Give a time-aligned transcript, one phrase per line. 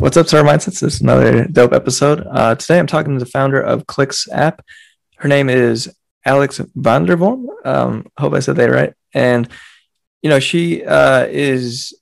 [0.00, 0.78] What's up, Star Mindsets?
[0.78, 2.24] This is another dope episode.
[2.30, 4.64] Uh, today I'm talking to the founder of Clyx app.
[5.16, 5.92] Her name is
[6.24, 7.48] Alex Vandervorm.
[7.64, 8.94] Um, hope I said that right.
[9.12, 9.48] And,
[10.22, 11.98] you know, she uh, is,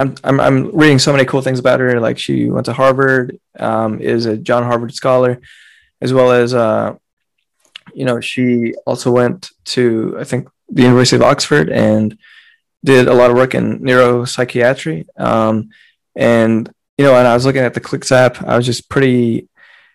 [0.00, 2.00] I'm, I'm, I'm reading so many cool things about her.
[2.00, 5.40] Like she went to Harvard, um, is a John Harvard scholar,
[6.00, 6.96] as well as, uh,
[7.94, 12.18] you know, she also went to, I think, the University of Oxford and
[12.84, 15.06] did a lot of work in neuropsychiatry.
[15.16, 15.68] Um,
[16.16, 16.68] and
[16.98, 19.48] you know, and I was looking at the Clyx app, I was just pretty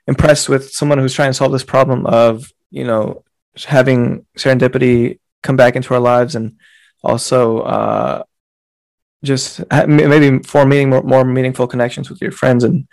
[0.08, 3.24] impressed with someone who's trying to solve this problem of, you know,
[3.66, 6.58] having serendipity come back into our lives and
[7.04, 8.24] also uh,
[9.24, 12.64] just maybe for meeting more, more meaningful connections with your friends.
[12.64, 12.88] And,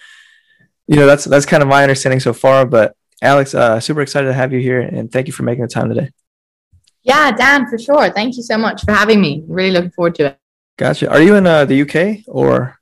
[0.89, 4.27] you know, that's, that's kind of my understanding so far, but Alex, uh, super excited
[4.27, 6.11] to have you here and thank you for making the time today.
[7.03, 8.11] Yeah, Dan, for sure.
[8.11, 9.45] Thank you so much for having me.
[9.47, 10.39] Really looking forward to it.
[10.77, 11.09] Gotcha.
[11.11, 12.77] Are you in uh, the UK or?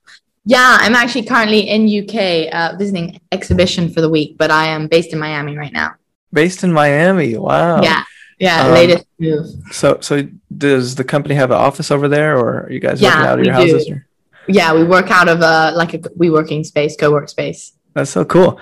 [0.48, 4.86] Yeah, I'm actually currently in UK uh, visiting exhibition for the week, but I am
[4.86, 5.97] based in Miami right now.
[6.33, 7.83] Based in Miami, wow.
[7.83, 8.03] Yeah,
[8.39, 9.45] yeah, um, latest move.
[9.73, 13.11] So, so does the company have an office over there, or are you guys yeah,
[13.11, 13.91] working out of your houses?
[13.91, 14.06] Or?
[14.48, 17.75] Yeah, we work out of a like a we-working space, co-work space.
[17.92, 18.58] That's so cool.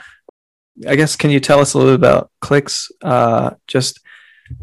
[0.89, 4.01] I guess can you tell us a little bit about Clyx, uh, just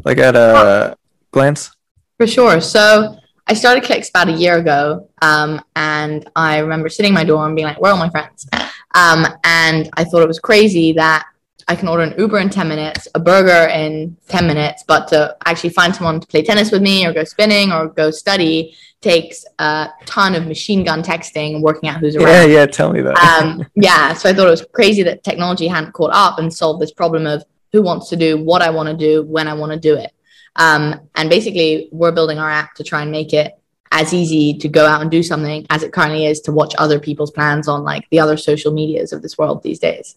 [0.04, 0.98] like at a
[1.30, 1.74] glance?
[2.18, 2.60] For sure.
[2.60, 7.24] So I started Clyx about a year ago, um, and I remember sitting in my
[7.24, 8.46] dorm and being like, "Where are all my friends?"
[8.94, 11.26] Um, and I thought it was crazy that
[11.68, 15.36] I can order an Uber in ten minutes, a burger in ten minutes, but to
[15.44, 19.44] actually find someone to play tennis with me, or go spinning, or go study takes
[19.58, 22.28] a ton of machine gun texting and working out who's around.
[22.28, 22.66] Yeah, yeah.
[22.66, 23.18] Tell me that.
[23.18, 26.80] um, yeah, so I thought it was crazy that technology hadn't caught up and solved
[26.80, 29.72] this problem of who wants to do what I want to do when I want
[29.72, 30.13] to do it.
[30.56, 33.54] Um, and basically, we're building our app to try and make it
[33.90, 36.98] as easy to go out and do something as it currently is to watch other
[36.98, 40.16] people's plans on like the other social medias of this world these days.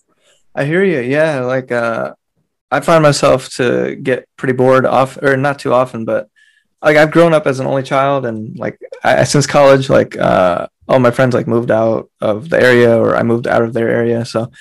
[0.56, 1.00] I hear you.
[1.00, 2.16] Yeah, like uh,
[2.72, 6.30] I find myself to get pretty bored off, or not too often, but
[6.82, 10.68] like I've grown up as an only child, and like I, since college, like uh,
[10.88, 13.90] all my friends like moved out of the area, or I moved out of their
[13.90, 14.52] area, so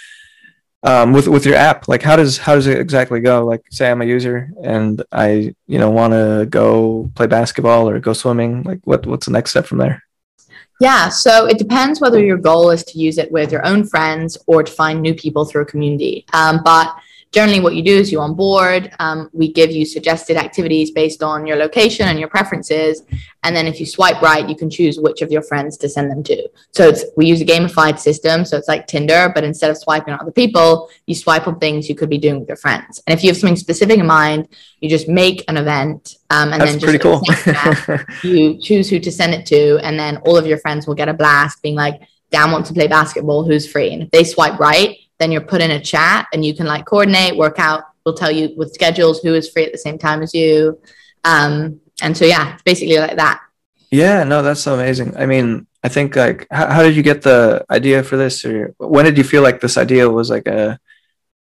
[0.87, 1.89] um, with with your app?
[1.89, 3.45] Like how does how does it exactly go?
[3.45, 7.99] Like say i'm a user and i you know want to go play basketball or
[7.99, 10.03] go swimming like what what's the next step from there?
[10.81, 14.39] Yeah so it depends whether your goal is to use it with your own friends
[14.47, 16.25] or to find new people through a community.
[16.33, 16.97] Um, but
[17.33, 21.47] generally what you do is you onboard um, we give you suggested activities based on
[21.47, 23.03] your location and your preferences
[23.43, 26.11] and then if you swipe right you can choose which of your friends to send
[26.11, 26.49] them to.
[26.73, 30.15] So it's we use a gamified system so it's like tinder but instead of swiping
[30.15, 33.03] on other people you swipe on things you could be doing with your friends.
[33.07, 34.49] And if you have something specific in mind
[34.81, 37.23] you just make an event um, and That's then pretty cool.
[38.23, 41.09] you choose who to send it to and then all of your friends will get
[41.09, 42.01] a blast being like
[42.31, 43.93] dan wants to play basketball who's free?
[43.93, 46.85] And if they swipe right then you're put in a chat and you can like
[46.87, 47.85] coordinate, work out.
[48.05, 50.81] We'll tell you with schedules who is free at the same time as you.
[51.25, 53.41] Um, and so, yeah, it's basically like that.
[53.91, 55.17] Yeah, no, that's so amazing.
[55.17, 58.75] I mean, I think like, how, how did you get the idea for this or
[58.79, 60.79] when did you feel like this idea was like a,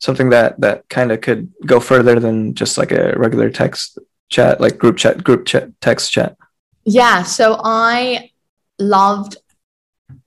[0.00, 4.60] something that, that kind of could go further than just like a regular text chat,
[4.60, 6.36] like group chat, group chat, text chat?
[6.84, 7.22] Yeah.
[7.22, 8.32] So I
[8.78, 9.36] loved,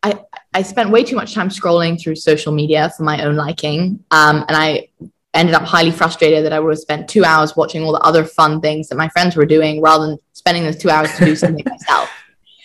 [0.01, 0.21] I,
[0.55, 4.01] I spent way too much time scrolling through social media for my own liking.
[4.09, 4.87] Um, and I
[5.33, 8.23] ended up highly frustrated that I would have spent two hours watching all the other
[8.23, 11.35] fun things that my friends were doing rather than spending those two hours to do
[11.35, 12.09] something myself.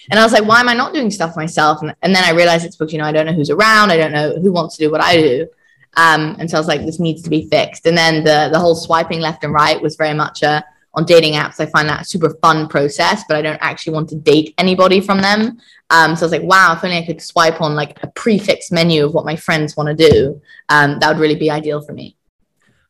[0.09, 1.83] And I was like, why am I not doing stuff myself?
[1.83, 3.91] And, and, then I realized it's because, you know, I don't know who's around.
[3.91, 5.49] I don't know who wants to do what I do.
[5.97, 7.87] Um, and so I was like, this needs to be fixed.
[7.87, 10.65] And then the, the whole swiping left and right was very much a,
[10.95, 14.09] on dating apps, I find that a super fun process, but I don't actually want
[14.11, 15.59] to date anybody from them.
[15.91, 18.39] Um, so I was like, wow, if only I could swipe on like a prix
[18.39, 21.81] fixe menu of what my friends want to do, um, that would really be ideal
[21.81, 22.17] for me.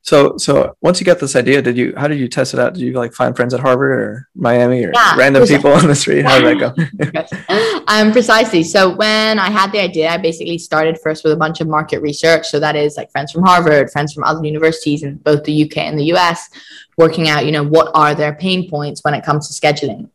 [0.03, 1.93] So, so once you got this idea, did you?
[1.97, 2.73] How did you test it out?
[2.73, 5.95] Did you like find friends at Harvard or Miami or yeah, random people on the
[5.95, 6.25] street?
[6.25, 7.85] How did that go?
[7.89, 8.63] um, precisely.
[8.63, 12.01] So when I had the idea, I basically started first with a bunch of market
[12.01, 12.49] research.
[12.49, 15.79] So that is like friends from Harvard, friends from other universities in both the UK
[15.79, 16.49] and the US,
[16.97, 20.09] working out, you know, what are their pain points when it comes to scheduling.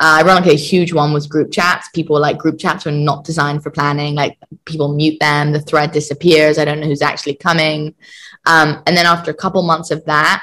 [0.00, 1.90] Uh, ironically, a huge one was group chats.
[1.90, 4.14] People like group chats are not designed for planning.
[4.14, 6.56] Like people mute them, the thread disappears.
[6.56, 7.94] I don't know who's actually coming.
[8.46, 10.42] Um, and then after a couple months of that,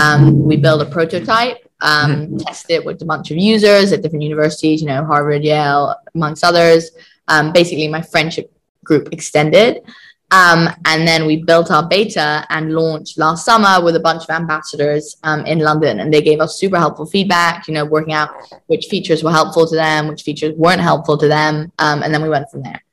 [0.00, 2.36] um, we built a prototype, um, mm-hmm.
[2.38, 6.44] tested it with a bunch of users at different universities, you know, Harvard, Yale, amongst
[6.44, 6.90] others.
[7.28, 8.52] Um, basically, my friendship
[8.84, 9.82] group extended.
[10.30, 14.30] Um, and then we built our beta and launched last summer with a bunch of
[14.30, 16.00] ambassadors um, in London.
[16.00, 18.30] And they gave us super helpful feedback, you know, working out
[18.66, 21.70] which features were helpful to them, which features weren't helpful to them.
[21.78, 22.83] Um, and then we went from there.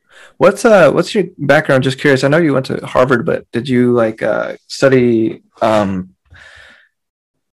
[0.42, 1.84] What's uh what's your background?
[1.84, 2.24] Just curious.
[2.24, 6.16] I know you went to Harvard, but did you like uh study um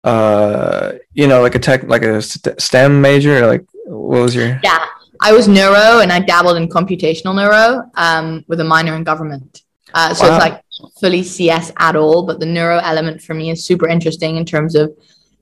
[0.03, 4.35] uh you know like a tech like a st- STEM major or like what was
[4.35, 4.85] your Yeah,
[5.21, 9.61] I was neuro and I dabbled in computational neuro um, with a minor in government.
[9.93, 10.35] Uh, so Wow.
[10.35, 10.57] it's like
[10.99, 14.75] fully CS at all, but the neuro element for me is super interesting in terms
[14.75, 14.91] of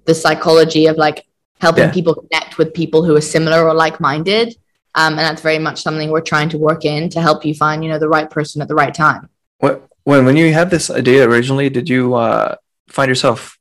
[0.05, 1.25] the psychology of like
[1.59, 1.91] helping Yeah.
[1.97, 4.47] people connect with people who are similar or like-minded.
[4.95, 7.83] Um, and that's very much something we're trying to work in to help you find,
[7.83, 9.29] you know, the right person at the right time.
[9.59, 12.55] what when when you had this idea originally, did you uh
[12.89, 13.57] find yourself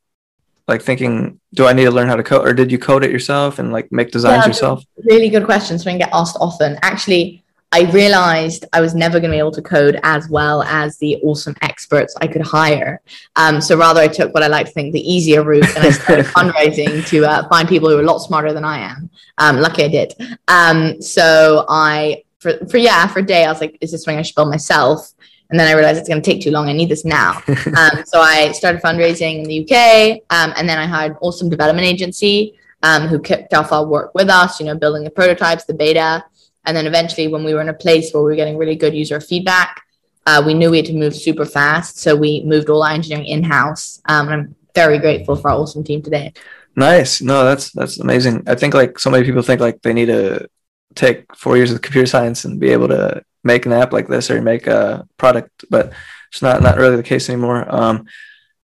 [0.67, 3.11] like thinking, do I need to learn how to code or did you code it
[3.11, 4.85] yourself and like make designs Yeah, yourself?
[5.05, 5.79] Really good question.
[5.79, 6.79] Something I get asked often.
[6.83, 7.43] Actually,
[7.73, 11.17] I realized I was never going to be able to code as well as the
[11.23, 13.01] awesome experts I could hire.
[13.37, 15.91] Um, so rather, I took what I like to think the easier route and I
[15.91, 19.09] started fundraising to uh, find people who are a lot smarter than I am.
[19.39, 20.15] Um, lucky I did.
[20.49, 24.19] Um, so I, for, for yeah, for a day, I was like, is this something
[24.19, 25.13] I should build myself?
[25.51, 26.69] And then I realized it's going to take too long.
[26.69, 27.43] I need this now.
[27.49, 31.49] um, so I started fundraising in the UK, um, and then I hired an awesome
[31.49, 34.61] development agency um, who kicked off our work with us.
[34.61, 36.25] You know, building the prototypes, the beta,
[36.65, 38.95] and then eventually, when we were in a place where we were getting really good
[38.95, 39.83] user feedback,
[40.27, 41.99] uh, we knew we had to move super fast.
[41.99, 44.01] So we moved all our engineering in house.
[44.07, 46.33] Um, and I'm very grateful for our awesome team today.
[46.77, 47.21] Nice.
[47.21, 48.45] No, that's that's amazing.
[48.47, 50.49] I think like so many people think like they need to
[50.95, 54.31] take four years of computer science and be able to make an app like this
[54.31, 55.93] or make a product, but
[56.31, 57.67] it's not not really the case anymore.
[57.69, 58.07] Um,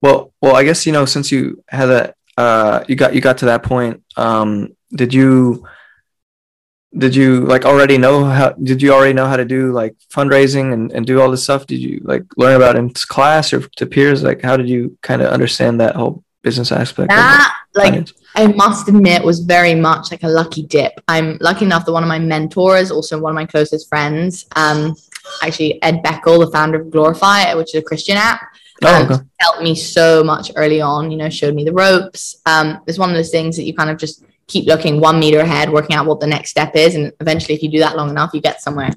[0.02, 3.40] well, well, I guess you know since you had that, uh, you got you got
[3.40, 4.04] to that point.
[4.16, 5.66] Um, did you
[6.98, 8.52] did you like already know how?
[8.52, 11.68] Did you already know how to do like fundraising and, and do all this stuff?
[11.68, 14.24] Did you like learn about it in class or to peers?
[14.24, 17.12] Like, how did you kind of understand that whole business aspect?
[17.12, 17.18] of?
[17.18, 18.14] That, like, Finance?
[18.36, 20.94] I must admit, was very much like a lucky dip.
[21.08, 24.96] I'm lucky enough that one of my mentors, also one of my closest friends, um,
[25.42, 28.42] actually Ed Beckel, the founder of Glorify, which is a Christian app,
[28.84, 29.24] Oh, um, okay.
[29.40, 31.10] helped me so much early on.
[31.12, 32.42] You know, showed me the ropes.
[32.46, 35.40] Um, it's one of those things that you kind of just keep looking one meter
[35.40, 38.10] ahead, working out what the next step is, and eventually, if you do that long
[38.10, 38.92] enough, you get somewhere.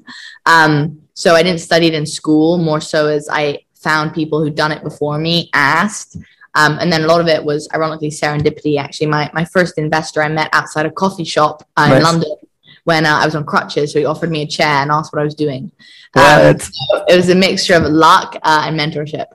[0.45, 4.55] Um, so I didn't study it in school, more so as I found people who'd
[4.55, 6.17] done it before me, asked.
[6.55, 8.77] Um, and then a lot of it was ironically serendipity.
[8.77, 12.35] Actually, my, my first investor I met outside a coffee shop uh, in London
[12.83, 13.93] when uh, I was on crutches.
[13.93, 15.71] So he offered me a chair and asked what I was doing.
[16.15, 19.27] Um, so it was a mixture of luck uh, and mentorship.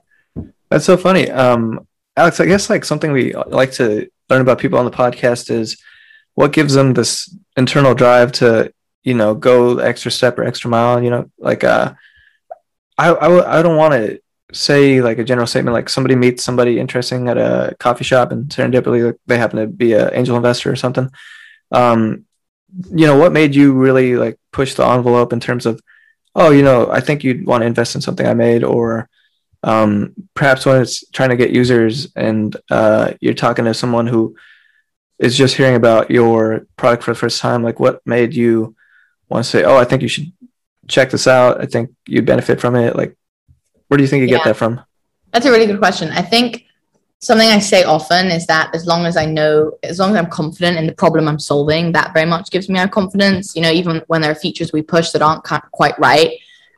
[0.69, 1.31] That's so funny.
[1.31, 5.49] Um, Alex, I guess like something we like to learn about people on the podcast
[5.49, 5.81] is
[6.35, 8.71] what gives them this internal drive to,
[9.03, 11.03] you know, go extra step or extra mile.
[11.03, 11.93] You know, like uh,
[12.97, 14.21] I I, I don't want to
[14.53, 18.47] say like a general statement like somebody meets somebody interesting at a coffee shop and
[18.47, 21.09] serendipitously like, they happen to be an angel investor or something.
[21.71, 22.25] Um,
[22.91, 25.81] you know, what made you really like push the envelope in terms of,
[26.35, 29.09] oh, you know, I think you'd want to invest in something I made or
[29.63, 34.35] um, perhaps when it's trying to get users and uh, you're talking to someone who
[35.19, 38.75] is just hearing about your product for the first time, like what made you
[39.29, 40.31] want to say, oh, I think you should
[40.87, 41.61] check this out.
[41.61, 42.95] I think you'd benefit from it.
[42.95, 43.15] Like,
[43.87, 44.37] where do you think you Yeah.
[44.37, 44.81] get that from?
[45.31, 46.09] That's a really good question.
[46.11, 46.65] I think
[47.19, 50.29] something I say often is that as long as I know, as long as I'm
[50.29, 53.55] confident in the problem I'm solving, that very much gives me our confidence.
[53.55, 56.31] You know, even when there are features we push that aren't quite right,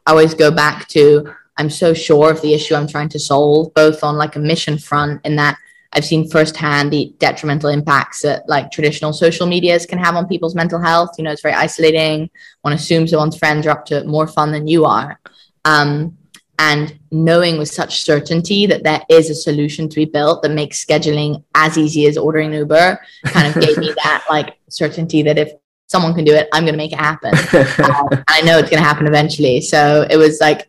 [0.05, 3.73] I always go back to I'm so sure of the issue I'm trying to solve,
[3.73, 5.57] both on like a mission front, in that
[5.93, 10.55] I've seen firsthand the detrimental impacts that like traditional social medias can have on people's
[10.55, 11.11] mental health.
[11.17, 12.29] You know, it's very isolating.
[12.61, 15.19] One assumes that one's friends are up to more fun than you are.
[15.65, 16.17] Um,
[16.59, 20.83] and knowing with such certainty that there is a solution to be built that makes
[20.83, 25.37] scheduling as easy as ordering an Uber kind of gave me that like certainty that
[25.37, 25.51] if
[25.87, 27.33] someone can do it, I'm going to make it happen.
[27.87, 29.61] Um, and I know it's going to happen eventually.
[29.61, 30.67] So it was like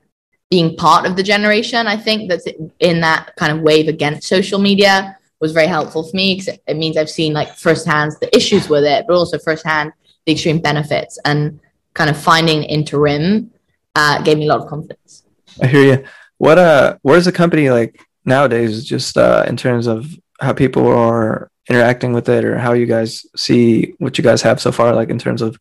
[0.50, 2.46] being part of the generation, I think that's
[2.80, 6.76] in that kind of wave against social media was very helpful for me because it
[6.76, 9.92] means I've seen like firsthand the issues with it, but also firsthand
[10.26, 11.60] the extreme benefits and
[11.94, 13.50] kind of finding interim
[13.94, 15.24] uh, gave me a lot of confidence.
[15.62, 16.04] I hear you.
[16.38, 18.84] What uh, where's the company like nowadays?
[18.84, 20.06] Just uh, in terms of
[20.40, 24.60] how people are interacting with it, or how you guys see what you guys have
[24.60, 25.58] so far, like in terms of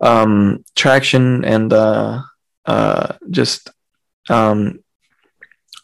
[0.00, 2.22] um, traction and uh,
[2.66, 3.70] uh, just
[4.30, 4.82] um,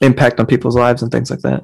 [0.00, 1.62] impact on people's lives and things like that.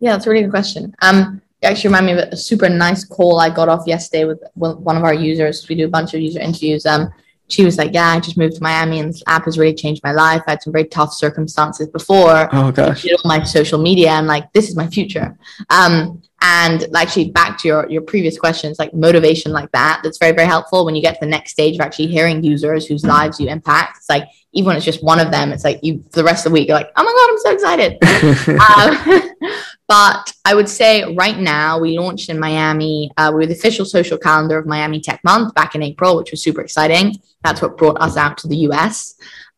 [0.00, 0.94] Yeah, that's a really good question.
[1.02, 4.42] Um, it actually remind me of a super nice call I got off yesterday with
[4.54, 5.66] one of our users.
[5.68, 6.84] We do a bunch of user interviews.
[6.84, 7.12] Um,
[7.48, 10.02] she was like, "Yeah, I just moved to Miami, and this app has really changed
[10.02, 10.42] my life.
[10.46, 12.48] I had some very tough circumstances before.
[12.52, 15.36] Oh gosh, did all my social media, and like, this is my future."
[15.70, 20.32] Um, And actually, back to your, your previous questions, like motivation like that, that's very,
[20.32, 23.40] very helpful when you get to the next stage of actually hearing users whose lives
[23.40, 23.96] you impact.
[23.96, 26.44] It's like, even when it's just one of them, it's like you, for the rest
[26.44, 29.30] of the week, you're like, oh my God, I'm so excited.
[29.48, 29.52] um,
[29.88, 33.10] but I would say right now, we launched in Miami.
[33.16, 36.30] Uh, we were the official social calendar of Miami Tech Month back in April, which
[36.30, 37.16] was super exciting.
[37.42, 39.14] That's what brought us out to the US.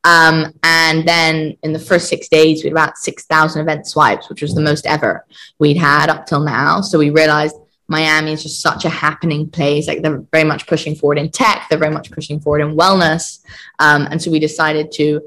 [0.07, 4.41] Um, and then in the first six days, we had about 6,000 event swipes, which
[4.41, 5.27] was the most ever
[5.59, 6.81] we'd had up till now.
[6.81, 7.57] So we realized
[7.89, 9.89] Miami is just such a happening place.
[9.89, 13.41] Like they're very much pushing forward in tech, they're very much pushing forward in wellness.
[13.81, 15.21] Um, and so we decided to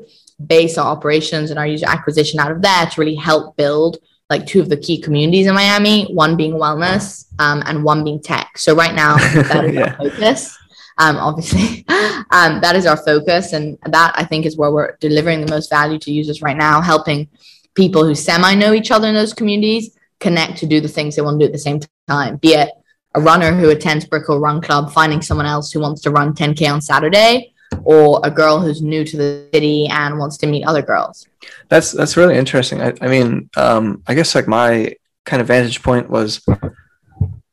[0.47, 3.97] base our operations and our user acquisition out of there to really help build
[4.29, 8.21] like two of the key communities in Miami, one being wellness um, and one being
[8.21, 8.57] tech.
[8.57, 9.95] So right now, that is yeah.
[9.99, 10.57] our focus
[10.99, 11.85] um, obviously.
[12.31, 13.53] um, that is our focus.
[13.53, 16.81] And that I think is where we're delivering the most value to users right now,
[16.81, 17.27] helping
[17.73, 21.21] people who semi know each other in those communities connect to do the things they
[21.21, 22.69] want to do at the same time, be it
[23.15, 26.71] a runner who attends Brickell Run Club, finding someone else who wants to run 10K
[26.71, 27.53] on Saturday,
[27.83, 31.27] or a girl who's new to the city and wants to meet other girls.
[31.69, 32.81] That's that's really interesting.
[32.81, 36.45] I, I mean, um, I guess like my kind of vantage point was,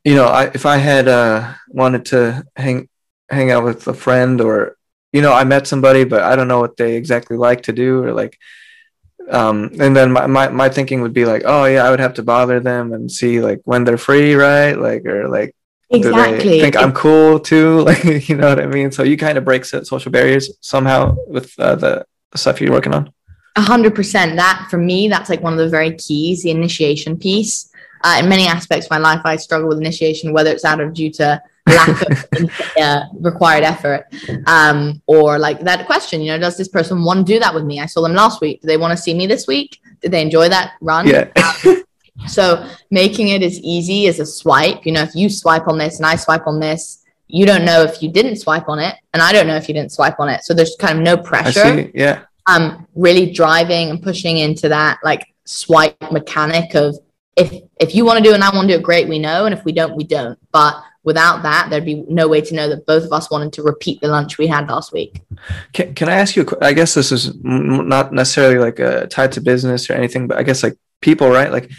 [0.03, 2.89] you know, I, if I had uh, wanted to hang
[3.29, 4.77] hang out with a friend or
[5.11, 8.03] you know i met somebody but i don't know what they exactly like to do
[8.03, 8.37] or like
[9.29, 12.13] um and then my, my, my thinking would be like oh yeah i would have
[12.13, 14.73] to bother them and see like when they're free right?
[14.73, 15.55] Like or like
[15.89, 16.61] exactly.
[16.61, 17.81] think i'm cool too?
[17.85, 18.91] Like you know what i mean?
[18.91, 22.93] So you kind of break social barriers somehow with uh, the, the stuff you're working
[22.93, 23.11] on?
[23.55, 24.35] A hundred percent.
[24.35, 27.71] That for me that's like one of the very keys the initiation piece.
[28.03, 30.93] Uh, in many aspects of my life i struggle with initiation whether it's out of
[30.93, 34.05] due to lack of uh, required effort
[34.45, 37.63] um, or like that question you know does this person want to do that with
[37.63, 37.79] me?
[37.79, 38.61] I saw them last week.
[38.61, 39.79] Do they want to see me this week?
[40.01, 41.07] Did they enjoy that run?
[41.07, 41.31] Yeah.
[42.27, 45.97] So making it as easy as a swipe you know if you swipe on this
[45.97, 49.21] and i swipe on this you don't know if you didn't swipe on it and
[49.21, 50.43] i don't know if you didn't swipe on it.
[50.43, 51.91] So there's kind of no pressure.
[51.93, 52.23] yeah.
[52.47, 56.97] Um really driving and pushing into that like swipe mechanic of
[57.35, 59.19] if if you want to do it and I want to do it, great, we
[59.19, 59.45] know.
[59.45, 60.37] And if we don't, we don't.
[60.51, 63.63] But without that, there'd be no way to know that both of us wanted to
[63.63, 65.21] repeat the lunch we had last week.
[65.71, 66.45] Can, can I ask you?
[66.61, 70.37] I guess this is not necessarily like a uh, tied to business or anything, but
[70.37, 71.49] I guess like people, right?
[71.49, 71.71] Like,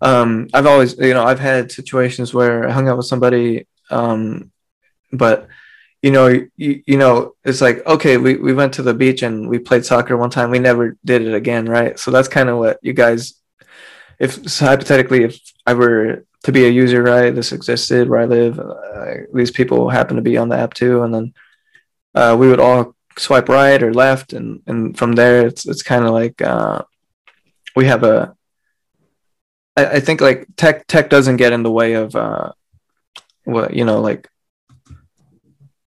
[0.00, 4.52] um, I've always, you know, I've had situations where I hung out with somebody, um,
[5.12, 5.48] but
[6.00, 9.48] you know, you, you know, it's like, okay, we, we went to the beach and
[9.48, 10.52] we played soccer one time.
[10.52, 11.68] We never did it again.
[11.68, 11.98] Right.
[11.98, 13.34] So that's kind of what you guys,
[14.20, 17.34] if so hypothetically, if I were to be a user, right?
[17.34, 18.58] This existed where I live.
[18.58, 21.34] Uh, these people happen to be on the app too, and then
[22.14, 26.04] uh, we would all swipe right or left, and and from there, it's it's kind
[26.04, 26.82] of like uh,
[27.74, 28.34] we have a.
[29.76, 32.52] I, I think like tech tech doesn't get in the way of uh,
[33.44, 34.28] what you know like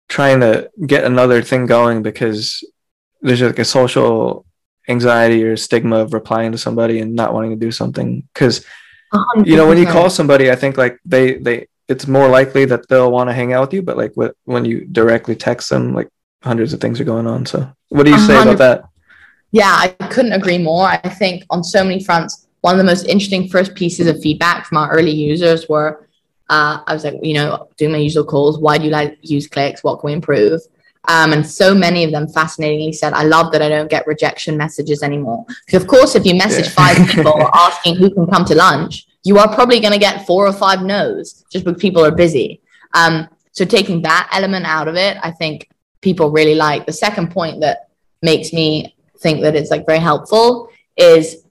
[0.08, 2.64] trying to get another thing going because
[3.20, 4.46] there's like a social
[4.88, 8.64] anxiety or stigma of replying to somebody and not wanting to do something because
[9.12, 9.46] 100%.
[9.46, 12.86] you know when you call somebody i think like they they it's more likely that
[12.88, 15.94] they'll want to hang out with you but like what, when you directly text them
[15.94, 16.08] like
[16.42, 17.68] hundreds of things are going on so.
[17.88, 18.42] What do you say 100%.
[18.42, 18.84] about that?
[19.50, 20.86] Yeah i couldn't agree more.
[20.86, 24.66] I think on so many fronts one of the most interesting first pieces of feedback
[24.66, 26.06] from our early users were
[26.50, 28.58] uh, i was like you know doing my usual calls.
[28.58, 29.82] Why do you like use Clyx?
[29.82, 30.60] What can we improve
[31.06, 34.56] um, and so many of them fascinatingly said, I love that I don't get rejection
[34.56, 35.44] messages anymore.
[35.64, 36.94] Because, of course, if you message yeah.
[36.94, 40.46] five people asking who can come to lunch, you are probably going to get four
[40.46, 42.60] or five no's just because people are busy.
[42.94, 46.86] Um, so, taking that element out of it, I think people really like.
[46.86, 47.88] The second point that
[48.22, 51.44] makes me think that it's like very helpful is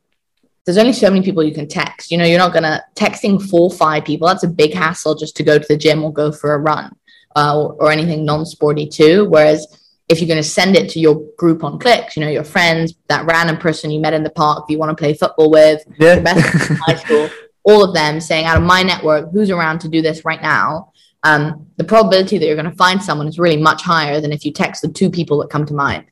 [0.65, 2.11] there's only so many people you can text.
[2.11, 4.27] You know, you're not going to texting four, five people.
[4.27, 6.93] That's a big hassle just to go to the gym or go for a run
[7.37, 9.25] uh, or, or anything non-sporty too.
[9.29, 9.67] Whereas
[10.09, 12.95] if you're going to send it to your group on Clyx, you know, your friends,
[13.09, 16.19] that random person you met in the park you want to play football with, yeah.
[16.19, 16.41] best
[16.85, 17.29] high school,
[17.63, 20.91] all of them saying out of my network, who's around to do this right now?
[21.23, 24.45] Um, the probability that you're going to find someone is really much higher than if
[24.45, 26.05] you text the two people that come to mind.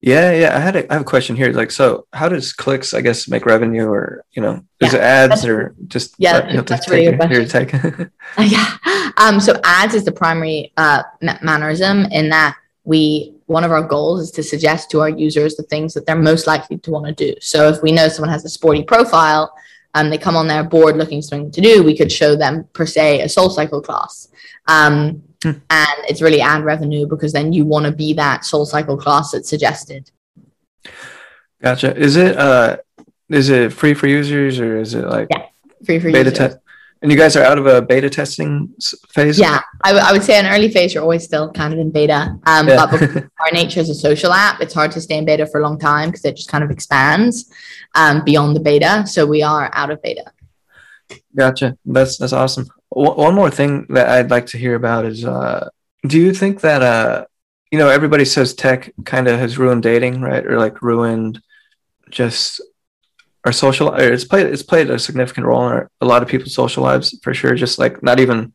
[0.00, 0.56] Yeah, yeah.
[0.56, 1.52] I had a, I have a question here.
[1.52, 5.02] Like, so how does Clyx, I guess, make revenue, or you know, is yeah, it
[5.02, 6.36] ads or just yeah?
[6.36, 7.48] Uh, you that's really good question.
[7.48, 7.72] Take.
[8.38, 8.76] yeah.
[9.16, 9.40] Um.
[9.40, 11.02] So ads is the primary uh
[11.42, 15.62] mannerism in that we one of our goals is to suggest to our users the
[15.64, 17.34] things that they're most likely to want to do.
[17.40, 19.52] So if we know someone has a sporty profile,
[19.94, 22.86] um, they come on their board looking something to do, we could show them per
[22.86, 24.28] se a soul cycle class.
[24.66, 25.50] Um, Hmm.
[25.70, 29.30] And it's really ad revenue because then you want to be that soul cycle class
[29.30, 30.10] that's suggested.
[31.62, 31.96] Gotcha.
[31.96, 32.78] Is it uh
[33.28, 35.46] is it free for users or is it like yeah,
[35.84, 36.54] free for beta users?
[36.54, 36.60] Te-
[37.02, 38.74] And you guys are out of a beta testing
[39.10, 39.38] phase?
[39.38, 41.90] Yeah, I, w- I would say an early phase, you're always still kind of in
[41.92, 42.36] beta.
[42.46, 42.86] Um, yeah.
[42.90, 43.00] But
[43.40, 45.78] our nature as a social app, it's hard to stay in beta for a long
[45.78, 47.52] time because it just kind of expands
[47.94, 49.06] um, beyond the beta.
[49.06, 50.32] So we are out of beta.
[51.36, 51.76] Gotcha.
[51.84, 52.66] That's that's awesome.
[52.98, 55.68] One more thing that I'd like to hear about is, uh,
[56.06, 57.26] do you think that, uh,
[57.70, 60.44] you know, everybody says tech kind of has ruined dating, right?
[60.44, 61.40] Or like ruined
[62.10, 62.60] just
[63.44, 66.54] our social it's played it's played a significant role in our, a lot of people's
[66.54, 68.52] social lives for sure just like not even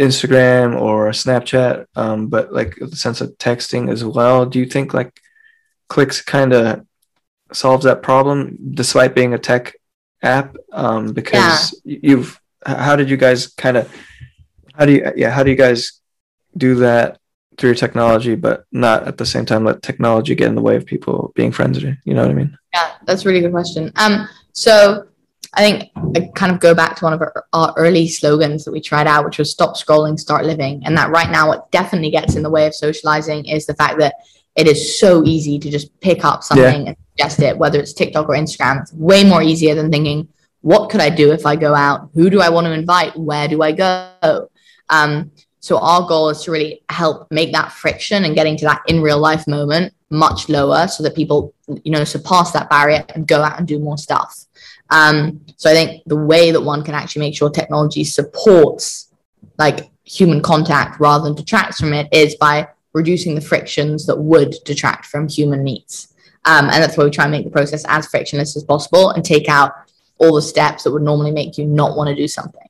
[0.00, 4.94] instagram or snapchat um, but like the sense of texting as well do you think
[4.94, 5.20] like
[5.90, 6.86] Clyx kind of
[7.52, 9.74] solves that problem despite being a tech
[10.22, 11.98] app um, because yeah.
[12.02, 13.92] you've how did you guys kind of
[14.74, 16.00] how do you yeah how do you guys
[16.56, 17.18] do that
[17.56, 20.76] through your technology, but not at the same time let technology get in the way
[20.76, 21.96] of people being friends with you.
[22.04, 22.58] You know what I mean?
[22.72, 23.92] Yeah, that's a really good question.
[23.96, 25.06] Um, so
[25.54, 28.72] I think I kind of go back to one of our, our, early slogans that
[28.72, 30.82] we tried out, which was stop scrolling, start living.
[30.84, 33.98] And that right now, what definitely gets in the way of socializing is the fact
[33.98, 34.14] that
[34.56, 36.88] it is so easy to just pick up something yeah.
[36.88, 38.80] and suggest it, whether it's TikTok or Instagram.
[38.80, 40.28] It's way more easier than thinking,
[40.62, 42.08] what could I do if I go out?
[42.14, 43.16] Who do I want to invite?
[43.16, 44.48] Where do I go?
[44.88, 48.82] Um, so our goal is to really help make that friction and getting to that
[48.88, 51.54] in real life moment much lower so that people,
[51.84, 54.46] you know, surpass that barrier and go out and do more stuff.
[54.90, 59.10] Um, so I think the way that one can actually make sure technology supports
[59.58, 64.54] like human contact rather than detracts from it is by reducing the frictions that would
[64.64, 66.08] detract from human needs.
[66.44, 69.24] Um, and that's why we try and make the process as frictionless as possible and
[69.24, 69.72] take out
[70.18, 72.68] all the steps that would normally make you not want to do something.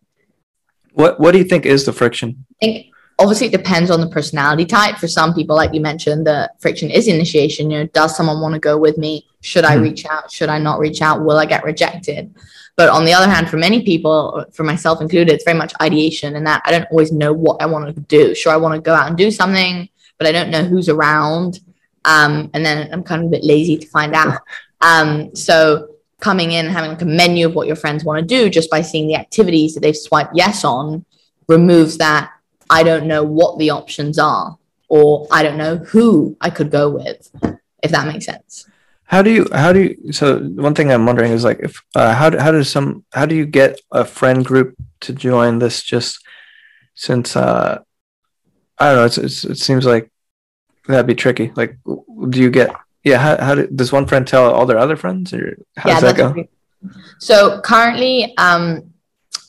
[0.93, 2.45] What What do you think is the friction?
[2.63, 2.87] I think
[3.19, 4.97] obviously it depends on the personality type.
[4.97, 7.71] For some people, like you mentioned, the friction is initiation.
[7.71, 9.27] You know, does someone want to go with me?
[9.41, 10.31] Should I mm reach out?
[10.31, 11.25] Should I not reach out?
[11.25, 12.35] Will I get rejected?
[12.77, 16.37] But on the other hand, for many people, for myself included, it's very much ideation
[16.37, 18.35] and that I don't always know what I want to do.
[18.35, 21.61] Sure, I want to go out and do something, but I don't know who's around.
[22.05, 24.39] Um, and then I'm kind of a bit lazy to find out.
[24.85, 25.92] Um, so
[26.23, 28.71] coming in and having like a menu of what your friends want to do just
[28.71, 31.04] by seeing the activities that they've swiped yes on
[31.49, 32.30] removes that
[32.71, 34.56] I don't know what the options are
[34.89, 37.28] or I don't know who I could go with,
[37.82, 38.67] if that makes sense.
[39.04, 42.15] How do you how do you so one thing I'm wondering is like if uh,
[42.15, 45.82] how do, how does some how do you get a friend group to join this
[45.82, 46.25] just
[46.95, 47.80] since uh
[48.78, 50.11] I don't know it's, it's it seems like
[50.89, 51.76] that'd be tricky like
[52.30, 52.71] do you get
[53.04, 56.00] yeah how, how do, does one friend tell all their other friends or how yeah,
[56.00, 56.49] does that go?
[57.19, 58.93] so currently um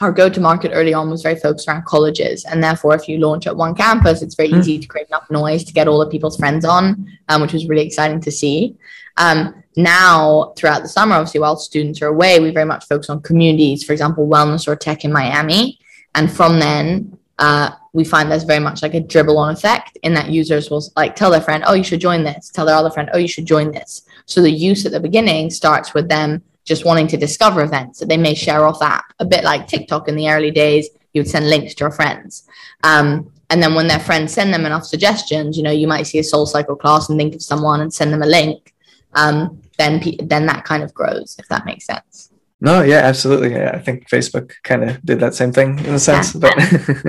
[0.01, 3.17] our go to market early on was very focused around colleges and therefore if you
[3.17, 4.59] launch at one campus it's very mm.
[4.59, 7.67] easy to create enough noise to get all the people's friends on um, which was
[7.67, 8.75] really exciting to see.
[9.17, 13.21] Um, now throughout the summer obviously while students are away we very much focus on
[13.21, 15.79] communities for example wellness or tech in miami.
[16.15, 20.13] And from then uh, we find there's very much like a dribble on effect in
[20.13, 22.91] that users will like tell their friend, oh, you should join this, tell their other
[22.91, 24.03] friend, oh, you should join this.
[24.25, 28.07] So the use at the beginning starts with them just wanting to discover events that
[28.07, 30.89] they may share off app, a bit like TikTok in the early days.
[31.13, 32.47] You would send links to your friends.
[32.83, 36.19] Um, and then when their friends send them enough suggestions, you know, you might see
[36.19, 38.73] a soul cycle class and think of someone and send them a link.
[39.13, 42.31] Um, then, then that kind of grows, if that makes sense.
[42.63, 43.51] No, yeah, absolutely.
[43.51, 46.33] Yeah, I think Facebook kind of did that same thing in a sense.
[46.33, 46.49] Yeah,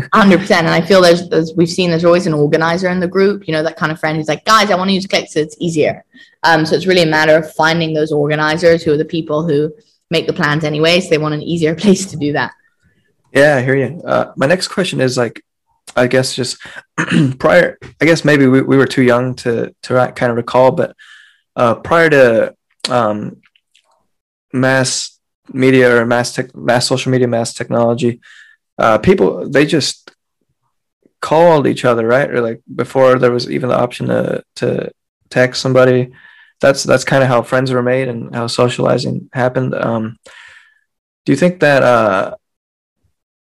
[0.12, 0.66] hundred percent.
[0.66, 3.46] And I feel there's, there's, we've seen there's always an organizer in the group.
[3.46, 5.28] You know, that kind of friend who's like, guys, I want to use Clyx.
[5.28, 6.04] So it's easier.
[6.42, 9.72] Um, so it's really a matter of finding those organizers who are the people who
[10.10, 10.98] make the plans anyway.
[10.98, 12.50] So they want an easier place to do that.
[13.32, 14.02] Yeah, I hear you.
[14.04, 15.40] Uh, my next question is like,
[15.94, 16.58] I guess just
[17.38, 17.78] prior.
[18.00, 20.96] I guess maybe we, we were too young to to kind of recall, but
[21.54, 22.56] uh, prior to
[22.90, 23.40] um,
[24.52, 25.13] mass
[25.52, 28.20] media or mass tech, mass social media, mass technology,
[28.78, 30.10] uh, people they just
[31.20, 32.30] called each other, right?
[32.30, 34.92] Or like before there was even the option to to
[35.30, 36.12] text somebody.
[36.60, 39.74] That's that's kind of how friends were made and how socializing happened.
[39.74, 40.18] Um,
[41.24, 42.36] do you think that uh,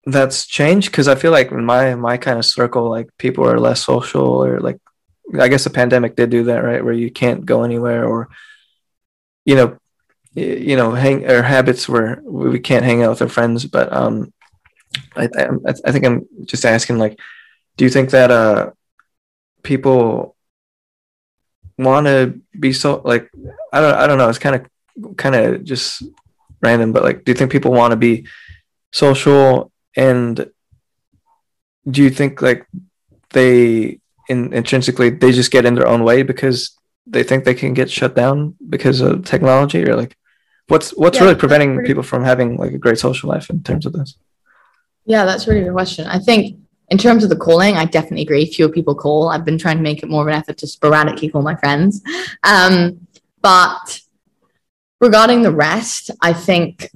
[0.06, 0.92] that's changed?
[0.92, 4.44] Because I feel like in my my kind of circle, like people are less social,
[4.44, 4.80] or like
[5.40, 6.84] I guess the pandemic did do that, right?
[6.84, 8.30] Where you can't go anywhere, or
[9.46, 9.79] you know,
[10.40, 14.34] you know hang our habits where we can't hang out with our friends but um
[15.16, 17.20] I, I, I think i'm just asking like
[17.78, 18.72] do you think that uh
[19.64, 20.36] people
[21.78, 23.30] want to be so like
[23.72, 26.04] i don't i don't know it's kind of kind of just
[26.62, 28.26] random but like do you think people want to be
[28.92, 29.72] social?
[29.96, 30.50] And
[31.90, 32.68] do you think like
[33.32, 37.74] they in, intrinsically they just get in their own way because they think they can
[37.74, 40.16] get shut down because of technology or like
[40.70, 43.86] what's what's yeah, really preventing people from having like a great social life in terms
[43.86, 44.16] of this
[45.06, 46.08] Yeah, that's a really good question.
[46.08, 48.46] I think in terms of the calling, I definitely agree.
[48.46, 49.30] Fewer people call.
[49.30, 52.02] I've been trying to make it more of an effort to sporadically call my friends.
[52.44, 53.08] Um,
[53.42, 54.02] but
[55.00, 56.90] regarding the rest, I think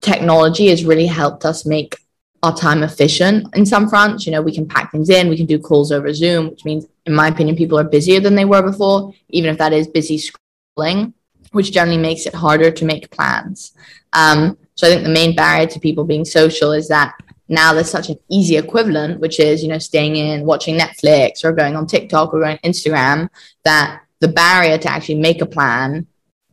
[0.00, 1.96] technology has really helped us make
[2.42, 4.24] our time efficient in some fronts.
[4.24, 6.86] You know, we can pack things in, we can do calls over Zoom, which means,
[7.06, 10.18] in my opinion, people are busier than they were before, even if that is busy
[10.18, 11.12] scrolling,
[11.52, 13.72] which generally makes it harder to make plans.
[14.12, 17.14] Um, so I think the main barrier to people being social is that
[17.48, 21.52] now there's such an easy equivalent, which is, you know, staying in, watching Netflix or
[21.52, 23.28] going on TikTok or going on Instagram,
[23.64, 26.06] that the barrier to actually make a plan,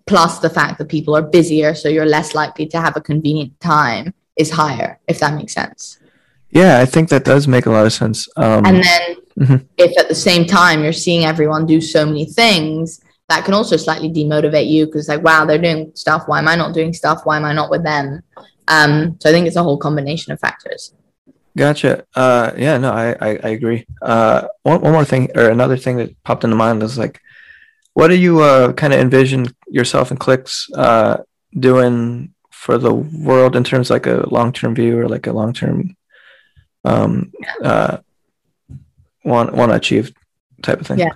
[0.08, 3.60] plus the fact that people are busier, so you're less likely to have a convenient
[3.60, 6.00] time, is higher, if that makes sense.
[6.50, 8.30] Yeah, I think that does make a lot of sense.
[8.38, 9.56] Um, and then mm-hmm.
[9.78, 13.76] if at the same time you're seeing everyone do so many things, that can also
[13.78, 16.24] slightly demotivate you because like, wow, they're doing stuff.
[16.28, 17.22] Why am I not doing stuff?
[17.24, 18.22] Why am I not with them?
[18.68, 20.94] Um, so I think it's a whole combination of factors.
[21.58, 22.06] Gotcha.
[22.14, 23.86] Uh, yeah, no, I, I, I agree.
[24.02, 27.22] Uh, one, one more thing or another thing that popped into mind is like,
[27.94, 31.24] what do you uh, kind of envision yourself and Clyx uh,
[31.58, 35.34] doing for the world in terms of like a long term view or like a
[35.34, 35.96] long term
[36.84, 37.32] um,
[37.64, 37.98] uh,
[39.24, 40.12] want want to achieve
[40.62, 41.00] type of thing?
[41.00, 41.14] Yeah.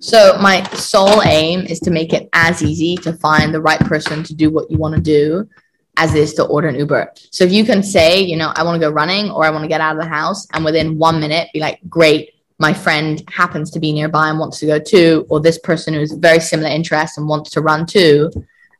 [0.00, 4.22] So my sole aim is to make it as easy to find the right person
[4.24, 5.48] to do what you want to do
[5.96, 7.12] as it is to order an Uber.
[7.30, 9.64] So if you can say, you know, I want to go running or I want
[9.64, 13.22] to get out of the house and within one minute be like, great, my friend
[13.28, 16.68] happens to be nearby and wants to go too, or this person who's very similar
[16.68, 18.30] interest and wants to run too,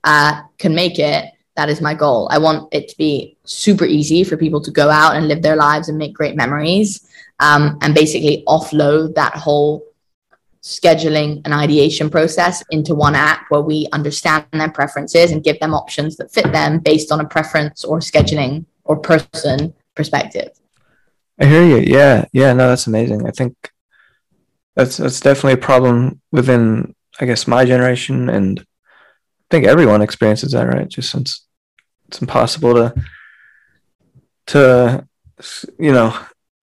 [0.05, 1.33] uh, can make it.
[1.57, 2.29] That is my goal.
[2.31, 5.57] I want it to be super easy for people to go out and live their
[5.57, 7.09] lives and make great memories,
[7.41, 9.85] um, and basically offload that whole
[10.63, 15.75] scheduling and ideation process into one app where we understand their preferences and give them
[15.75, 20.51] options that fit them based on a preference or scheduling or person perspective.
[21.41, 21.79] I hear you.
[21.79, 22.53] Yeah, yeah.
[22.53, 23.27] No, that's amazing.
[23.27, 23.55] I think
[24.75, 28.65] that's that's definitely a problem within, I guess, my generation, and I
[29.51, 30.89] think everyone experiences that, right?
[30.89, 31.47] Just since
[32.09, 32.95] it's impossible to
[34.49, 35.07] to
[35.79, 36.19] you know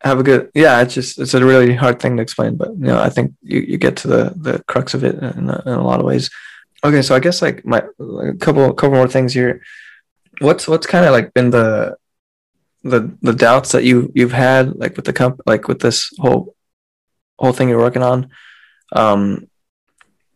[0.06, 2.86] have a good yeah it's just it's a really hard thing to explain but you
[2.86, 5.74] know i think you, you get to the the crux of it in a, in
[5.74, 6.30] a lot of ways.
[6.84, 9.62] Okay so i guess like my like a couple couple more things here.
[10.40, 11.98] What's what's kind of like been the
[12.84, 16.56] the the doubts that you you've had like with the comp like with this whole
[17.40, 18.30] whole thing you're working on?
[18.96, 19.48] Um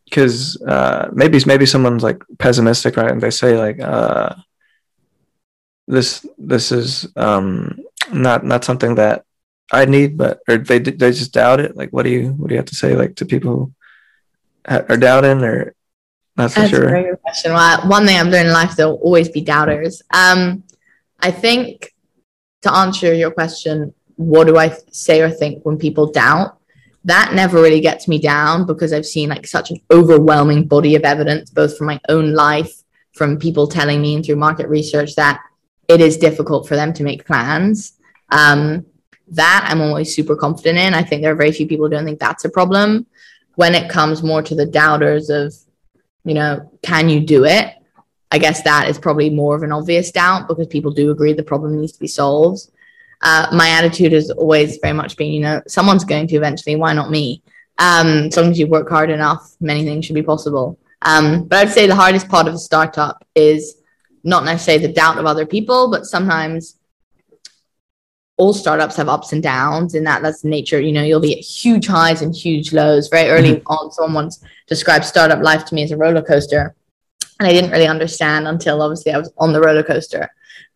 [0.05, 3.11] because uh maybe maybe someone's like pessimistic right?
[3.11, 4.33] And they say like uh
[5.87, 7.77] this this is um
[8.11, 9.25] not not something that
[9.71, 12.55] I need but or they they just doubt it like what do you what do
[12.55, 13.73] you have to say like to people who
[14.65, 15.75] are doubting or
[16.39, 17.51] not so That's sure a very good question.
[17.51, 20.01] Well, one thing I've learned in life, there'll always be doubters.
[20.13, 20.63] Um,
[21.19, 21.93] I think
[22.61, 26.57] to answer your question, what do I say or think when people doubt?
[27.03, 31.03] That never really gets me down because I've seen like such an overwhelming body of
[31.03, 32.71] evidence, both from my own life,
[33.13, 35.41] from people telling me and through market research that
[35.89, 37.97] it is difficult for them to make plans.
[38.29, 38.85] Um,
[39.31, 40.93] that I'm always super confident in.
[40.93, 43.05] I think there are very few people who don't think that's a problem.
[43.55, 45.53] When it comes more to the doubters of,
[46.23, 47.73] you know, can you do it?
[48.31, 51.43] I guess that is probably more of an obvious doubt because people do agree the
[51.43, 52.69] problem needs to be solved.
[53.21, 56.75] Uh, my attitude has always very much been, you know, someone's going to eventually.
[56.75, 57.43] Why not me?
[57.77, 60.79] Um, as long as you work hard enough, many things should be possible.
[61.01, 63.75] Um, but I'd say the hardest part of a startup is
[64.23, 66.75] not necessarily the doubt of other people, but sometimes
[68.39, 71.43] all startups have ups and downs and that that's nature you know you'll be at
[71.43, 73.09] huge highs and huge lows.
[73.09, 73.67] Very early mm-hmm.
[73.67, 76.73] on someone once described startup life to me as a roller coaster
[77.39, 80.27] and i didn't really understand until obviously i was on the roller coaster.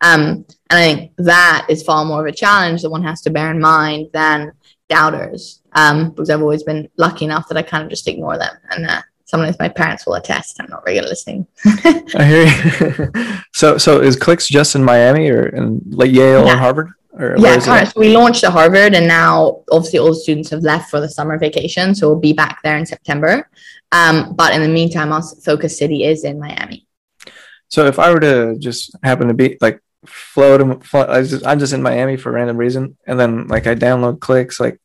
[0.02, 3.30] Um, and i think that is far more of a challenge that one has to
[3.30, 4.52] bear in mind than
[4.90, 8.54] doubters um, because i've always been lucky enough that i kind of just ignore them
[8.72, 11.46] and uh, sometimes my parents will attest i'm not at listening.
[11.64, 13.34] I hear you.
[13.54, 17.58] So so is Clyx just in miami or in like yale or harvard or yeah,
[17.58, 21.08] So we launched at Harvard, and now obviously all the students have left for the
[21.08, 23.48] summer vacation, so we'll be back there in September.
[23.92, 26.86] Um, but in the meantime, our focus city is in Miami.
[27.68, 30.60] So if I were to just happen to be like float,
[30.92, 34.18] I just, I'm just in Miami for a random reason, and then like I download
[34.18, 34.80] Clyx, like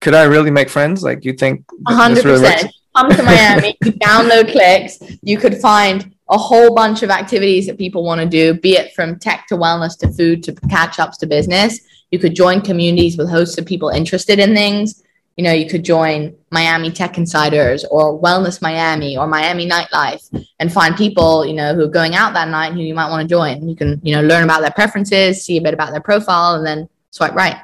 [0.00, 1.02] could I really make friends?
[1.02, 1.64] Like you think?
[1.86, 2.72] hundred percent.
[2.96, 7.76] Come to Miami, you download Clyx, you could find a whole bunch of activities that
[7.76, 11.18] people want to do, be it from tech to wellness to food to catch ups
[11.18, 11.80] to business.
[12.10, 15.02] You could join communities with hosts of people interested in things.
[15.36, 20.72] you know, you could join Miami Tech Insiders or Wellness Miami or Miami Nightlife and
[20.72, 23.28] find people, you know, who are going out that night who you might want to
[23.28, 23.68] join.
[23.68, 26.64] You can, you know, learn about their preferences, see a bit about their profile, and
[26.64, 27.56] then swipe right.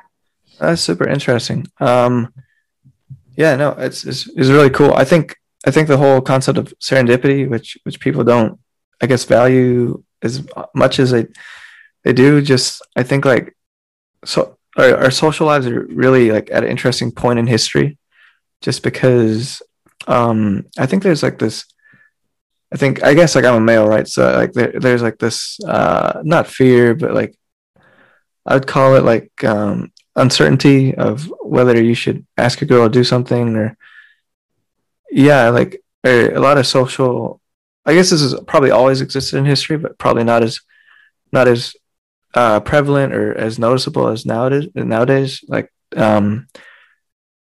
[0.59, 1.67] That's super interesting.
[1.79, 2.35] Um,
[3.37, 4.93] yeah, no, it's, it's it's really cool.
[4.93, 8.59] I think I think the whole concept of serendipity, which which people don't,
[9.01, 11.27] I guess, value as much as they
[12.05, 12.41] they do.
[12.41, 13.57] Just I think like
[14.25, 17.99] so our, our social lives are really like at an interesting point in history,
[18.63, 19.63] just because
[20.07, 21.65] um I think there's like this.
[22.73, 24.07] I think I guess like I'm a male, right?
[24.07, 27.37] So like there, there's like this uh not fear, but like
[28.47, 32.91] I would call it like um uncertainty of whether you should ask a girl to
[32.91, 33.77] do something or
[35.11, 37.41] yeah like a lot of social
[37.85, 40.61] i guess this has probably always existed in history but probably not as
[41.33, 41.75] not as
[42.35, 46.47] uh, prevalent or as noticeable as nowadays nowadays like um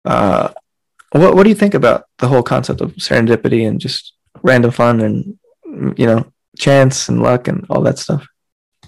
[0.05, 0.48] uh
[1.12, 5.01] what what do you think about the whole concept of serendipity and just random fun
[5.01, 5.38] and
[5.98, 6.27] you know
[6.59, 8.27] chance and luck and all that stuff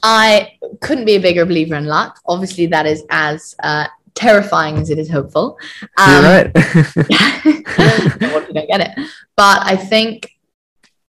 [0.04, 2.20] I couldn't be a bigger believer in luck.
[2.26, 5.58] Obviously, that is as uh, terrifying as it is hopeful.
[5.98, 6.54] Um, You're right.
[6.54, 9.10] what if you don't get it?
[9.36, 10.30] But I think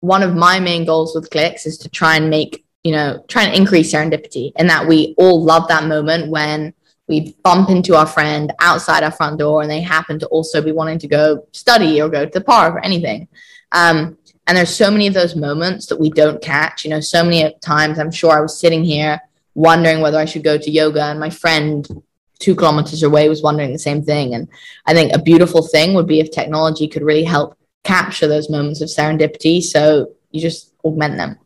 [0.00, 3.44] one of my main goals with Clyx is to try and make, you know, try
[3.44, 6.74] and increase serendipity and that we all love that moment when
[7.06, 10.72] we bump into our friend outside our front door and they happen to also be
[10.72, 13.28] wanting to go study or go to the park or anything.
[13.72, 16.84] Um, and there's so many of those moments that we don't catch.
[16.84, 19.20] You know, so many times I'm sure I was sitting here
[19.54, 21.86] wondering whether I should go to yoga, and my friend
[22.44, 24.34] two kilometers away was wondering the same thing.
[24.34, 24.48] And
[24.86, 28.80] I think a beautiful thing would be if technology could really help capture those moments
[28.82, 29.62] of serendipity.
[29.62, 29.80] So
[30.30, 31.38] you just augment them.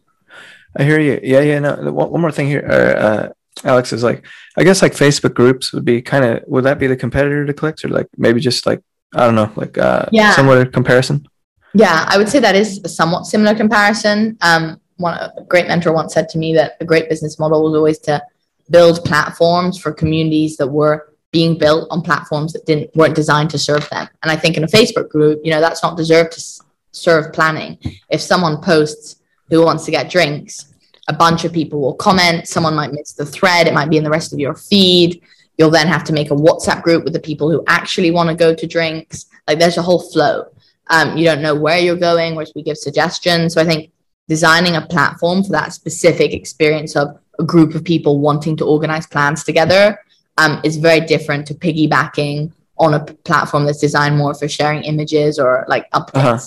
[0.77, 1.21] I hear you.
[1.23, 1.59] Yeah, yeah.
[1.61, 3.29] No, one, one more thing here, uh,
[3.65, 4.25] Alex is like,
[4.57, 7.55] I guess like Facebook groups would be kind of, would that be the competitor to
[7.55, 8.81] Clyx or like maybe just like,
[9.15, 10.33] I don't know, like uh, yeah.
[10.33, 11.27] similar comparison?
[11.75, 14.37] Yeah, I would say that is a somewhat similar comparison.
[14.41, 17.75] Um, one a great mentor once said to me that a great business model was
[17.75, 18.23] always to
[18.71, 23.59] build platforms for communities that were being built on platforms that didn't weren't designed to
[23.59, 24.09] serve them.
[24.23, 27.79] And I think in a Facebook group, you know, that's not deserved to serve planning.
[28.11, 29.17] If someone posts
[29.51, 30.73] who wants to get drinks,
[31.09, 32.49] a bunch of people will comment.
[32.49, 33.67] Someone might miss the thread.
[33.67, 35.23] It might be in the rest of your feed.
[35.57, 38.35] You'll then have to make a WhatsApp group with the people who actually want to
[38.35, 39.27] go to drinks.
[39.47, 40.47] Like there's a whole flow.
[40.89, 43.55] Um, you don't know where you're going, whereas we give suggestions.
[43.55, 43.91] So I think
[44.29, 49.07] designing a platform for that specific experience of a group of people wanting to organize
[49.07, 49.99] plans together
[50.39, 55.39] um, is very different to piggybacking on a platform that's designed more for sharing images
[55.39, 56.15] or like updates.
[56.15, 56.39] Uh-huh.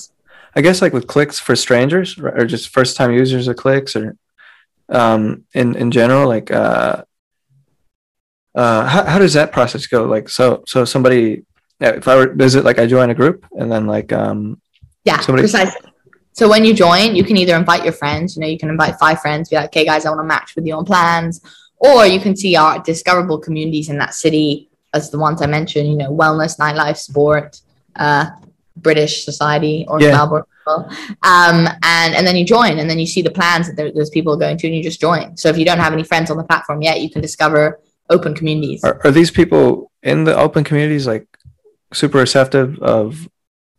[0.55, 4.17] I guess like with Clyx for strangers or just first time users of Clyx or
[4.93, 7.03] um, in in general, like uh,
[8.53, 10.03] uh, how, how does that process go?
[10.03, 11.45] Like so so somebody
[11.79, 14.61] if I were visit, like I join a group and then like um
[15.05, 15.90] yeah, somebody precisely.
[16.33, 18.95] So when you join, you can either invite your friends, you know, you can invite
[18.99, 21.41] five friends, be like, okay, guys, I want to match with you on plans,
[21.77, 25.89] or you can see our discoverable communities in that city as the ones I mentioned,
[25.89, 27.61] you know, wellness, nightlife, sport,
[27.95, 28.29] uh,
[28.77, 30.11] British society or yeah.
[30.11, 30.43] Melbourne.
[30.67, 34.33] Um, and, and then you join and then you see the plans that those people
[34.33, 35.35] are going to and you just join.
[35.35, 38.33] So if you don't have any friends on the platform yet, you can discover open
[38.35, 38.83] communities.
[38.83, 41.27] Are, are these people in the open communities like
[41.93, 43.27] super receptive of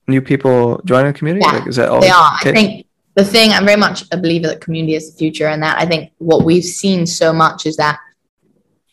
[0.06, 1.44] new people joining the community?
[1.46, 2.00] Yeah, like, is that all?
[2.00, 2.32] They are.
[2.40, 5.62] I think the thing I'm very much a believer that community is the future, and
[5.62, 7.98] that I think what we've seen so much is that,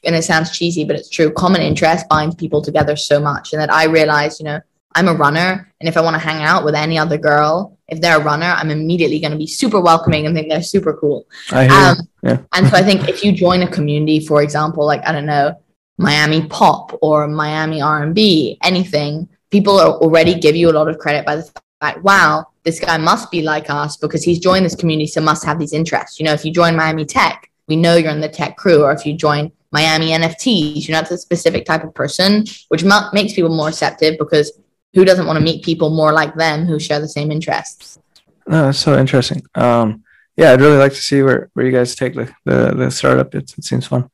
[0.03, 1.31] and it sounds cheesy, but it's true.
[1.31, 4.59] Common interest binds people together so much, and that I realized, you know,
[4.95, 8.01] I'm a runner, and if I want to hang out with any other girl, if
[8.01, 11.25] they're a runner, I'm immediately going to be super welcoming and think they're super cool.
[11.51, 11.73] I hear.
[11.73, 12.37] Um, yeah.
[12.53, 15.59] and so I think if you join a community, for example, like I don't know
[15.97, 21.37] Miami pop or Miami R&B, anything, people already give you a lot of credit by
[21.37, 25.21] the fact, wow, this guy must be like us because he's joined this community, so
[25.21, 26.19] must have these interests.
[26.19, 28.91] You know, if you join Miami Tech, we know you're in the tech crew, or
[28.91, 33.33] if you join Miami NFTs, you're not the specific type of person, which m- makes
[33.33, 34.59] people more receptive because
[34.93, 37.99] who doesn't want to meet people more like them who share the same interests?
[38.47, 39.43] No, that's so interesting.
[39.53, 40.03] Um,
[40.35, 43.35] yeah, I'd really like to see where, where you guys take the, the, the startup.
[43.35, 44.09] It, it seems fun.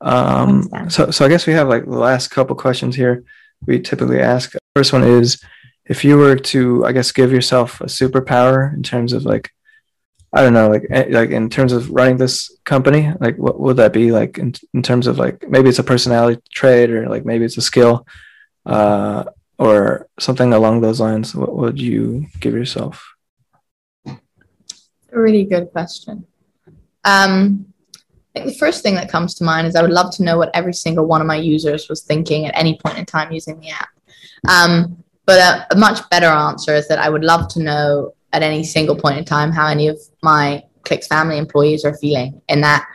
[0.00, 3.24] Um, so, so I guess we have like the last couple questions here.
[3.66, 4.54] We typically ask.
[4.74, 5.42] First one is,
[5.84, 9.50] if you were to, I guess, give yourself a superpower in terms of like,
[10.32, 13.76] I don't know, like, eh, like in terms of running this company, like, what would
[13.76, 17.24] that be like in, in terms of like, maybe it's a personality trait or like
[17.26, 18.06] maybe it's a skill,
[18.64, 19.24] uh,
[19.58, 21.34] or something along those lines.
[21.34, 23.14] What would you give yourself?
[24.06, 24.16] A
[25.12, 26.26] really good question.
[27.04, 27.71] Um,
[28.32, 30.50] think the first thing that comes to mind is I would love to know what
[30.54, 33.70] every single one of my users was thinking at any point in time using the
[33.70, 33.88] app.
[34.48, 38.42] Um, but a, a much better answer is that I would love to know at
[38.42, 42.40] any single point in time how any of my Clyx family employees are feeling.
[42.48, 42.86] And that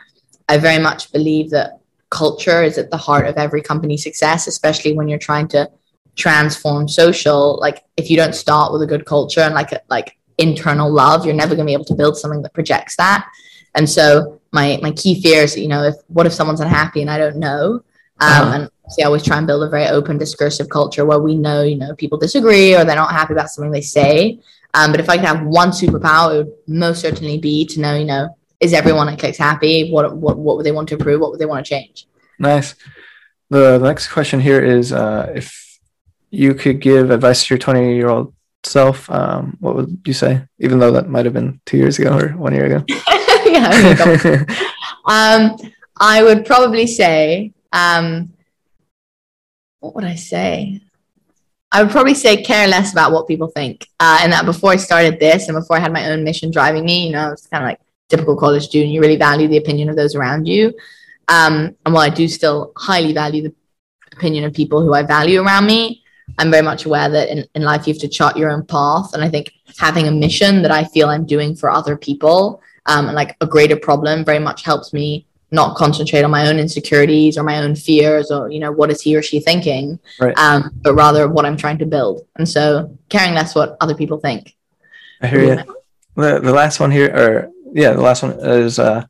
[0.48, 4.94] I very much believe that culture is at the heart of every company success, especially
[4.94, 5.70] when you're trying to
[6.16, 7.58] transform social.
[7.60, 11.24] Like if you don't start with a good culture and like a, like internal love,
[11.24, 13.28] you're never going to be able to build something that projects that.
[13.74, 17.10] And so my my key fear is, you know, if what if someone's unhappy and
[17.10, 17.82] I don't know?
[18.20, 18.52] Um, uh-huh.
[18.54, 21.62] And so I always try and build a very open discursive culture where we know,
[21.62, 24.40] you know, people disagree or they're not happy about something they say.
[24.74, 27.96] Um, but if I could have one superpower, it would most certainly be to know,
[27.96, 29.90] you know, is everyone at Clyx happy?
[29.90, 31.20] What what what would they want to improve?
[31.20, 32.06] What would they want to change?
[32.38, 32.74] Nice.
[33.50, 35.78] The next question here is uh, if
[36.30, 40.42] you could give advice to your 20 year old self, um, what would you say?
[40.58, 42.84] Even though that might have been two years ago or one year ago.
[44.24, 44.44] yeah.
[45.04, 45.56] um,
[46.00, 48.32] I would probably say, um,
[49.80, 50.80] what would I say?
[51.70, 53.86] I would probably say care less about what people think.
[54.00, 56.84] Uh, and that before I started this and before I had my own mission driving
[56.84, 58.92] me, you know, I was kind of like typical college student.
[58.92, 60.72] You really value the opinion of those around you.
[61.28, 63.54] Um, and while I do still highly value the
[64.12, 66.02] opinion of people who I value around me,
[66.38, 69.12] I'm very much aware that in, in life you have to chart your own path.
[69.12, 73.06] And I think having a mission that I feel I'm doing for other people um,
[73.06, 77.38] and like a greater problem very much helps me not concentrate on my own insecurities
[77.38, 80.36] or my own fears or you know what is he or she thinking right.
[80.38, 82.26] um, but rather what i'm trying to build.
[82.36, 84.54] And so caring less what other people think.
[85.22, 85.74] I hear you
[86.16, 89.04] the, the last one here or yeah the last one is uh,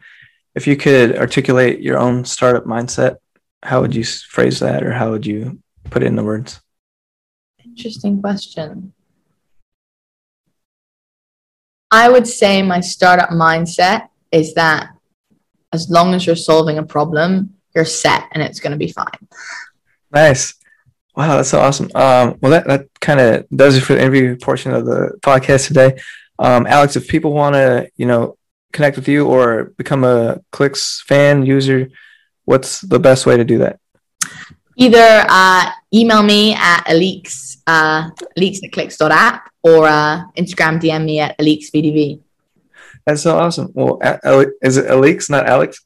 [0.55, 3.17] if you could articulate your own startup mindset
[3.63, 5.61] how would you phrase that or how would you
[5.91, 6.61] put it in the words?
[7.65, 8.93] Interesting question
[11.91, 14.91] i would say my startup mindset is that
[15.73, 19.29] as long as you're solving a problem, you're set and it's going to be fine.
[20.13, 20.55] Nice.
[21.15, 21.91] Wow, that's so awesome.
[21.95, 25.67] Um, well, that, that kind of does it for the interview portion of the podcast
[25.67, 25.99] today.
[26.39, 28.37] Um, Alex, if people want to, you know,
[28.73, 31.91] connect with you or become a Clyx fan user,
[32.45, 33.81] what's the best way to do that?
[34.77, 41.21] Either uh, email me at aleeks, uh, aleeks at clyx.app or uh, Instagram DM me
[41.21, 42.21] at aleeksvdv.
[43.07, 43.71] That's so awesome.
[43.73, 43.99] Well,
[44.61, 45.81] is it Alex, not Alex?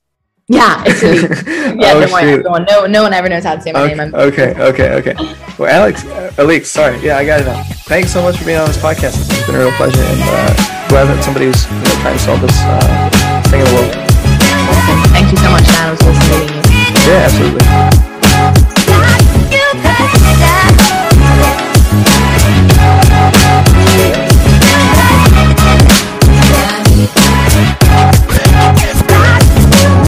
[0.49, 1.47] Yeah, it's Alex.
[1.47, 2.67] yeah, oh, don't worry, everyone.
[2.69, 4.15] No, no one ever knows how to say my okay, name.
[4.15, 5.15] okay, okay, okay.
[5.57, 6.99] Well, Alex, uh, Alex, sorry.
[6.99, 7.63] Yeah, I got it now.
[7.87, 9.23] Thanks so much for being on this podcast.
[9.23, 12.41] It's been a real pleasure, and uh, glad that somebody's you know, trying to solve
[12.41, 13.93] this uh, thing in the world.
[15.15, 15.89] Thank you so much, man.
[15.89, 16.63] It was awesome meeting you.
[17.07, 18.12] Yeah, absolutely.
[28.77, 29.02] Yes.